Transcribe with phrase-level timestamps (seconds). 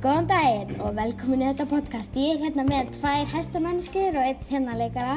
[0.00, 2.14] Góðan daginn og velkomin í þetta podcast.
[2.14, 5.16] Ég er hérna með tvær hestamennskur og einn hérna leikara.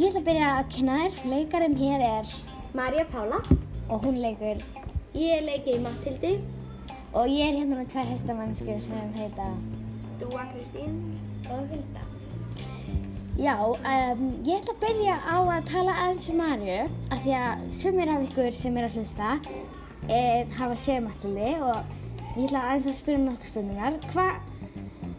[0.00, 1.20] Ég ætla að byrja að kynna þér.
[1.30, 2.32] Leikarinn hér er
[2.74, 3.38] Marja Pála.
[3.88, 4.58] og hún leikur
[5.14, 6.40] Ég leiki í Mattildi.
[7.14, 9.48] og ég er hérna með tvær hestamennskur sem heita
[10.18, 10.98] Dúa Kristín.
[11.46, 12.02] Og Hulda.
[13.38, 16.80] Já, um, ég ætla að byrja á að tala aðeins um Marju
[17.10, 19.38] af því að sumir af ykkur sem er að hlusta
[20.08, 20.20] e,
[20.58, 21.96] hafa séð mattildi og
[22.36, 23.98] ég ætla aðeins að spyrja um nokkuð spurningar.
[24.12, 24.32] Hvað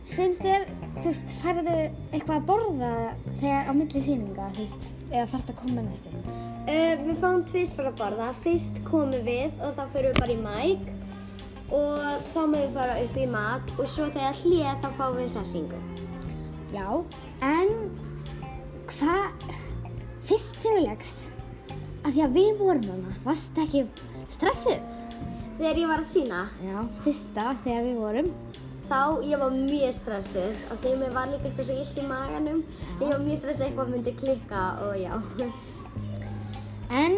[0.09, 0.67] finnst þér,
[0.99, 1.75] þú veist, færðu
[2.11, 2.93] eitthvað að borða
[3.39, 6.13] þegar á milli sýninga, þú veist, eða þarfst að koma næstu?
[6.69, 8.29] Uh, við fáum tvist fyrir að borða.
[8.43, 10.91] Fyrst komum við og þá fyrir við bara í mæk.
[11.69, 15.35] Og þá mögum við fara upp í mat og svo þegar hlýja þá fáum við
[15.35, 15.81] hressingu.
[16.73, 16.87] Já,
[17.45, 17.73] en
[18.89, 19.49] hvað
[20.29, 21.21] fyrst þegar þú leggst,
[21.99, 23.83] af því að við vorum hana, varst ekki
[24.35, 24.79] stressuð?
[25.59, 28.29] Þegar ég var að sína, Já, fyrsta þegar við vorum.
[28.89, 30.53] þá ég var mjög stressuð.
[30.71, 32.61] Af því að mér var líka eitthvað svo illt í maganum.
[33.01, 35.13] Ég var mjög stressuð eitthvað myndi klikka og já.
[36.89, 37.17] En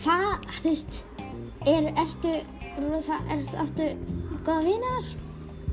[0.00, 0.96] hvað, þú veist,
[1.66, 2.32] er, ertu,
[2.88, 3.86] rosa, er, áttu
[4.46, 5.12] góða vinar?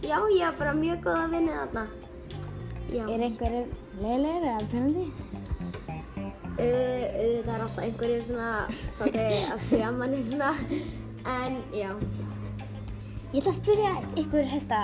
[0.05, 1.87] Já, ég var bara mjög góð að vinna þarna.
[2.93, 3.03] Já.
[3.09, 3.71] Er einhverjir
[4.03, 5.07] leiðilegir eða pennandi?
[6.57, 8.51] Uh, það er alltaf einhverju svona,
[8.95, 10.49] svolítið að stjá manni svona,
[11.29, 11.91] en já.
[13.33, 13.91] Ég ætla að spyrja
[14.23, 14.79] ykkur hesta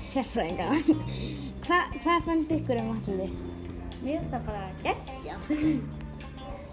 [0.00, 0.70] sérfræðinga.
[1.66, 3.36] Hva, hvað fannst ykkur um allir?
[4.00, 5.38] Mér finnst það bara geggja.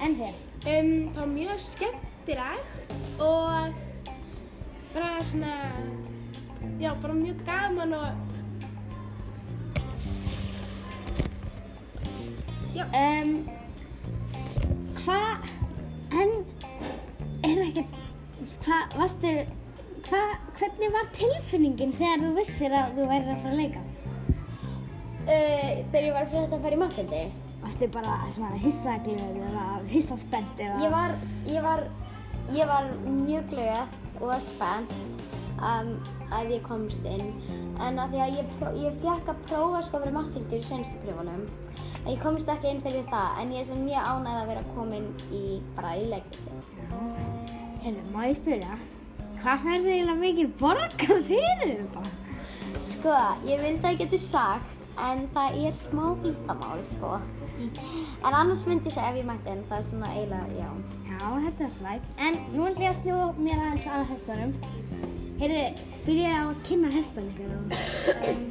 [0.02, 0.38] En þér?
[0.66, 3.76] Um, það var mjög skemmtilegt og
[4.96, 5.52] bara svona,
[6.82, 8.32] já, bara mjög gaman og
[12.72, 13.50] Um,
[15.06, 15.50] hvað,
[16.22, 16.34] en
[17.48, 17.84] er ekki,
[18.64, 19.32] hvað, varstu,
[20.08, 23.86] hvað, hvernig var tilfinningin þegar þú vissir að þú værir að fara að leika?
[25.22, 27.24] Uh, þegar ég var fyrir þetta að fara í makkildi,
[27.62, 30.80] Varstu bara svona hissaglöð eða hissaspennt eða?
[30.82, 31.12] ég var,
[31.46, 31.84] ég var,
[32.56, 34.96] ég var mjög glöð og spennt
[35.68, 35.92] um,
[36.34, 37.32] að ég komst inn.
[37.82, 40.98] En að því að ég, ég fekk að prófa sko að vera makkildur í senstu
[41.06, 41.46] pröfunum.
[42.02, 44.66] En ég komst ekki inn fyrir það, en ég er sem mjög ánægð að vera
[44.76, 45.44] komin í,
[45.78, 46.60] bara í leikviti.
[47.84, 48.78] Hefur, má ég spyrja,
[49.42, 52.04] hvað færðu eiginlega mikið borgað fyrir þetta?
[52.82, 53.18] Sko,
[53.50, 57.14] ég vildi að ég geti sagt, en það er smá vingamál, sko.
[57.62, 60.70] En annars myndi ég segja ef ég mætti, en það er svona eiginlega, já.
[61.12, 62.12] Já, þetta er slægt.
[62.28, 64.56] En nú ætlum ég að snúa mér aðeins að hestunum.
[65.42, 65.62] Heyrðu,
[66.06, 67.50] byrja ég á að kynna hestan ykkur.
[68.30, 68.42] um,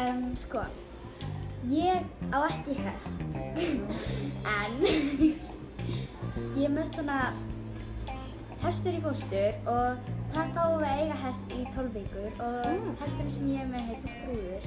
[0.00, 0.62] um, sko,
[1.70, 2.02] ég
[2.34, 3.22] á ekki hest,
[4.42, 7.18] en ég er með svona
[8.64, 12.90] hestur í fóstur og þar fáum við að eiga hest í 12 vikur og Mm.
[13.04, 14.62] hesturinn sem ég er með heitir Skrúður.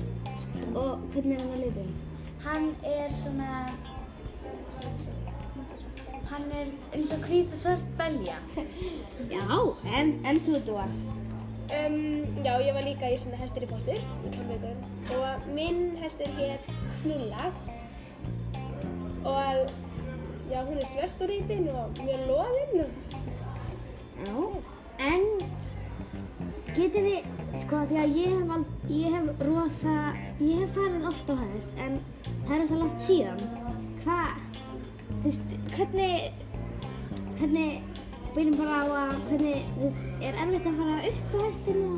[0.78, 1.92] Og hvernig er hann að litin?
[2.48, 3.52] Hann er svona,
[6.32, 8.38] hann er eins og hvít og svart belja.
[9.34, 9.44] Já,
[10.00, 10.92] en, en þú Dúar?
[11.68, 16.64] Um, já, ég var líka í svona hestur í tólveikur og minn hestur hétt
[17.02, 17.50] Snulla
[19.28, 19.68] og
[20.48, 22.88] já, hún er svört og rítinn og mjög loðinn
[24.24, 24.32] Já,
[25.12, 25.28] en
[26.72, 27.28] getið þið,
[27.66, 29.98] sko því að ég hef, ald, ég hef rosa,
[30.40, 32.00] ég hef farið oft á hest en
[32.48, 33.44] það er rosa langt síðan.
[34.02, 34.47] Hvað,
[35.28, 36.34] þú veist, hvernig,
[37.40, 37.82] hvernig,
[38.36, 41.90] byrjum bara á að, hvernig, þú veist, er erfitt að fara upp á hestinu?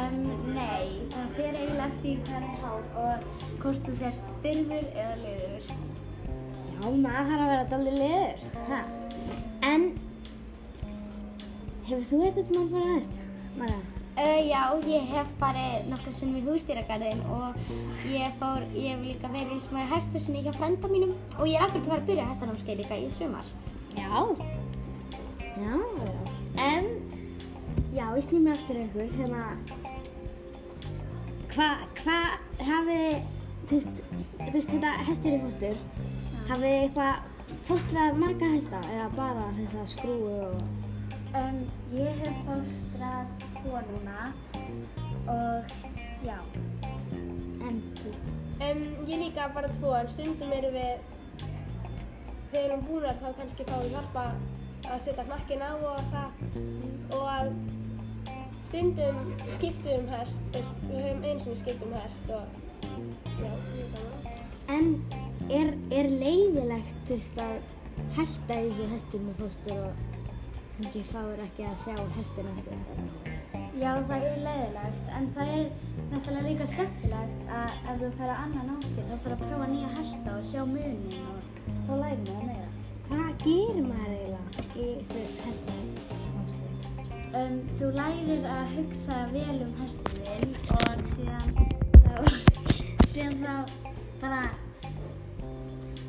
[0.00, 0.18] um,
[0.54, 3.26] Nei, það fer eiginlega hvað er hálf og
[3.62, 5.68] hvort þú sért styrfur eða liður.
[6.70, 8.82] Já, maður þarf að vera dálítið liður, ha.
[9.70, 9.88] En,
[11.90, 13.24] hefur þú eitthvað mann farið á hest,
[13.58, 13.82] Marja?
[14.20, 17.54] Uh, já, ég hef farið nokkur sinnum í hústýragarðin og
[18.10, 21.64] ég, fór, ég hef líka verið í smá hestursinni hjá frænda mínum og ég er
[21.64, 23.48] akkurat að fara að byrja hestanámskeið líka í sumar.
[23.96, 24.20] Já.
[25.56, 25.78] Já.
[26.66, 26.90] En,
[27.96, 29.46] já, ég snýð mér aftur ykkur, hérna,
[31.54, 33.24] hvað, hvað hafið þið,
[33.70, 34.04] þú veist,
[34.36, 35.82] þú veist, þetta hestur í fóstur,
[36.50, 40.62] hafið þið eitthvað fóstrað marga hesta eða bara þessa skrúu og,
[41.30, 41.58] Um,
[41.94, 43.28] ég hef fóstrað
[43.60, 44.32] tvo núna
[45.30, 45.74] og
[46.26, 46.38] já.
[47.68, 48.14] en þú?
[48.66, 51.04] Um, ég líka bara tvo, en stundum erum við,
[51.38, 54.24] þegar við erum búnar þá kannski fáum við hjálpa
[54.90, 56.30] að setja hnakkin á og það
[57.14, 57.52] og að
[58.72, 59.22] stundum
[59.54, 62.60] skiptum við um hest, veist, við höfum einu sinni skipt um hest og
[63.38, 64.30] já, mjög gaman.
[64.74, 64.86] En
[65.46, 67.76] er, er leiðilegt, þú veist, að
[68.18, 70.08] hætta þessu hestum með fóstur og,
[70.80, 72.68] kannski fáir ekki að sjá eftir það.
[73.76, 75.66] Já, það er leiðilegt, en það er
[76.10, 79.90] næstilega líka skemmtilegt að ef þú fer á annan námskeið þá fyrir að prófa nýja
[79.98, 81.38] hesta og sjá munin og
[81.84, 82.68] þá lærir maður meira.
[83.10, 85.84] Hvað gerir maður eiginlega í þessu hestin
[86.38, 86.88] námskeið?
[87.40, 91.48] Um, þú lærir að hugsa vel um hestin þinn og síðan
[92.06, 92.14] þá,
[93.10, 93.54] síðan þá
[94.22, 94.40] bara,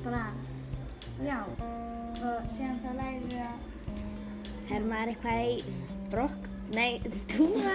[0.06, 0.24] bara,
[1.28, 3.68] já, og síðan þá lærir að,
[4.72, 5.56] Fer maður eitthvað í
[6.12, 6.46] brokk?
[6.72, 7.02] Nei,
[7.32, 7.74] túra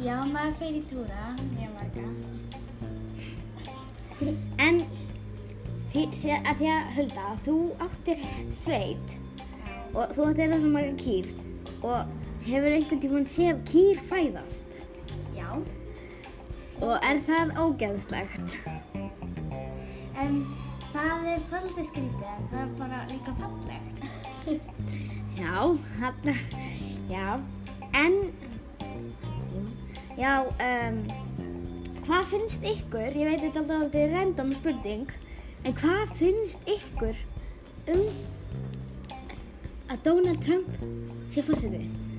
[0.00, 2.04] já, maður fer í túra, mjög marga.
[4.64, 4.80] En
[5.92, 6.06] því,
[6.38, 8.24] að því að Hulda, þú áttir
[8.56, 9.16] sveit
[9.92, 11.28] og þú áttir rosa marga kýr
[11.84, 12.16] og
[12.46, 14.80] hefur einhvern tímann séð kýr fæðast
[15.36, 15.50] Já.
[16.80, 18.56] og er það ógeðslegt?
[20.16, 20.40] En
[20.96, 24.31] það er svolítið skrítið, það er bara líka fallegt.
[24.42, 26.34] Já, þarna,
[27.10, 27.26] já,
[27.94, 28.16] en,
[30.18, 30.98] já, um,
[32.02, 35.14] hvað finnst ykkur, ég veit þetta er alltaf random spurning,
[35.62, 37.18] en hvað finnst ykkur
[37.94, 38.04] um
[39.92, 40.82] að Donald Trump
[41.30, 42.11] sé fórsetið?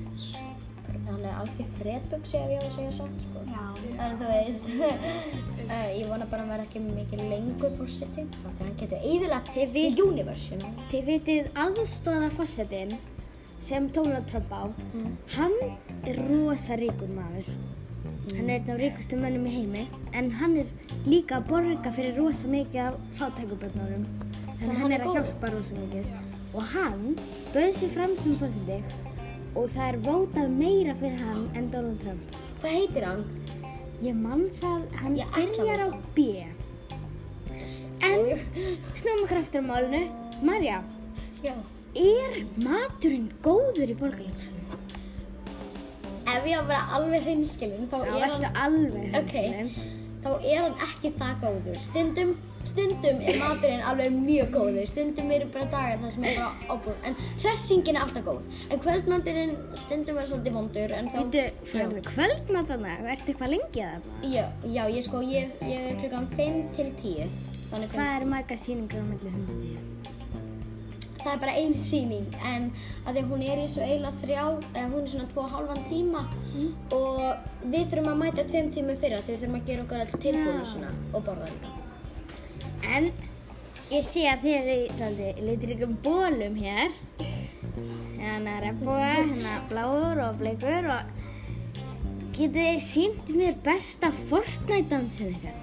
[1.24, 3.42] Hann er alveg fredbugsi ef ég á að segja satt, sko.
[3.48, 3.60] Já.
[4.04, 4.66] En þú veist,
[5.72, 8.26] eh, ég vona bara að hann verði ekki mikið lengur fórseti.
[8.34, 9.56] Þannig að hann getur eðilagt
[10.52, 10.74] you know.
[10.92, 12.92] Þið vitið aðstóða fórsetin
[13.64, 14.68] sem Donald Trump á,
[15.38, 15.56] hann
[16.04, 17.48] er rosa ríkur maður.
[18.34, 20.76] Hann er einn af ríkustu mönnum í heimi, en hann er
[21.08, 24.04] líka að borga fyrir rosa mikið af fátækuböndunum.
[24.60, 26.12] Þannig að hann er að hjálpa rosa mikið.
[26.52, 27.10] Og hann
[27.56, 28.82] bauð sér fram sem fórseti
[29.56, 32.38] og það er vótað meira fyrir hann en Donald Trump.
[32.62, 33.24] Hvað heitir hann?
[34.04, 35.90] Ég man það, hann Ég byrjar á.
[36.16, 36.28] B.
[38.04, 38.20] En
[38.98, 40.04] snúum okkur aftur á málunu.
[40.44, 40.82] Marja,
[41.44, 41.54] Já.
[41.94, 44.78] Er maturinn góður í borgarleikusinu?
[46.24, 49.36] Ef ég á að vera alveg hreinskilin, þá Já, er verður hann, alveg Ok.
[49.36, 49.93] hreinskilin.
[50.24, 51.78] Þá er hann ekki það góður.
[51.88, 52.34] Stundum,
[52.70, 54.88] stundum er maturinn alveg mjög góður.
[54.92, 56.98] Stundum eru bara dagar það sem er bara ábúr.
[57.10, 58.42] En hressingin er alltaf góð.
[58.70, 59.56] En kvöldmaturinn
[59.86, 60.96] stundum er svolítið vondur.
[61.00, 61.18] En þá...
[61.22, 62.98] Vítu, færðu kvöldmat þarna?
[63.16, 64.30] Ertu eitthvað lengi að það?
[64.38, 64.46] Já,
[64.78, 67.34] já, ég sko, ég, ég er klukkan 5 til 10.
[67.74, 69.76] Þannig fimm- Hvað eru marga sýningar á hundu því?
[71.24, 72.70] Það er bara ein sýning en
[73.08, 74.44] að því hún er í svo eiginlega þrjá,
[74.74, 76.24] eða hún er svona tvo og hálfan tíma
[76.98, 77.22] og
[77.64, 80.68] við þurfum að mæta tveim tímum fyrir því við þurfum að gera okkur all tilbúinu
[80.74, 81.74] svona og borða líka.
[82.94, 83.10] En
[83.94, 86.96] ég sé að eru í daldi litrikum bólum hér.
[88.24, 91.12] Hérna regnboga, hérna bláur og bleikur og
[92.34, 95.60] getið þið sínt mér besta Fortnite dansin ykkar?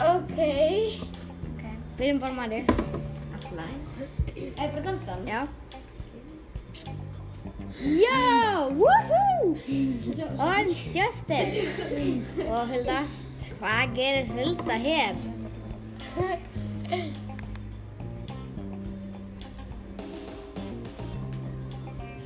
[0.00, 0.38] Ok.
[1.50, 1.66] Ok.
[1.98, 2.64] Byrjum bara Marju.
[3.36, 4.09] Alltaf.
[4.40, 5.26] Er bara dansan?
[5.26, 5.46] Já.
[7.80, 9.56] Já, woohoo!
[10.38, 11.64] Orange Justice.
[12.48, 12.98] Og Hulda,
[13.60, 15.14] hvað gerir Hulda hér?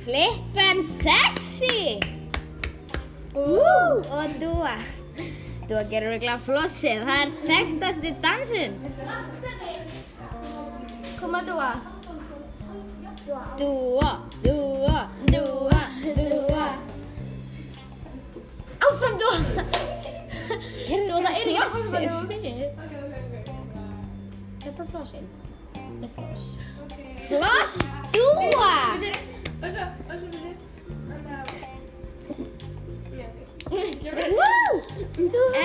[0.03, 1.99] Flippen sexy!
[3.33, 4.03] Woo!
[4.11, 4.77] Og Dúa.
[5.65, 8.79] Dúa gerir regla flossið, það er þekktasti dansun.
[11.19, 11.73] Kom að dúa.
[13.25, 16.65] Dúa, Dúa, Dúa, Dúa.
[18.85, 19.37] Áfram dúa!
[20.85, 22.05] Heyrðu, það er ekki flossið.
[24.61, 25.25] Það er bara flossinn.
[25.73, 26.43] Það er floss.
[27.25, 27.73] Floss,
[28.13, 28.77] Dúa!
[29.57, 30.45] Og svo, og svo!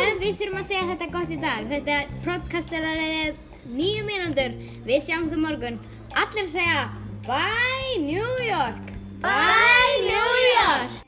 [0.01, 1.69] En við þurfum að segja þetta gott í dag.
[1.69, 3.29] Þetta podcast er að reyða
[3.77, 4.59] nýju mínútur.
[4.89, 5.77] Við sjáum það morgun.
[6.25, 6.89] Allir segja
[7.27, 8.77] Bye, New York.
[9.21, 11.00] Bye, New York.